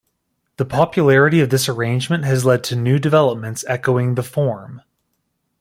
[0.57, 4.81] The popularity of this arrangement has led to new developments echoing the form.